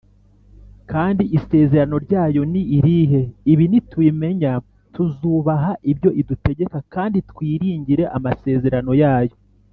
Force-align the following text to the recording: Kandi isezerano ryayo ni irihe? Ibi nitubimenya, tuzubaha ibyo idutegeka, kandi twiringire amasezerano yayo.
Kandi 0.91 1.23
isezerano 1.37 1.95
ryayo 2.05 2.41
ni 2.51 2.61
irihe? 2.77 3.21
Ibi 3.51 3.65
nitubimenya, 3.69 4.51
tuzubaha 4.93 5.71
ibyo 5.91 6.09
idutegeka, 6.21 6.77
kandi 6.93 7.17
twiringire 7.29 8.03
amasezerano 8.17 8.93
yayo. 9.03 9.35